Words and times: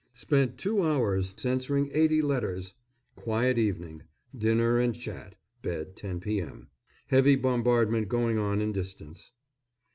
Spent 0.15 0.57
two 0.57 0.81
hours 0.81 1.31
censoring 1.37 1.91
eighty 1.93 2.23
letters! 2.23 2.73
Quiet 3.15 3.59
evening. 3.59 4.01
Dinner 4.35 4.79
and 4.79 4.95
chat; 4.95 5.35
bed 5.61 5.95
10 5.95 6.21
p.m. 6.21 6.69
Heavy 7.09 7.35
bombardment 7.35 8.09
going 8.09 8.39
on 8.39 8.61
in 8.61 8.71
distance. 8.71 9.31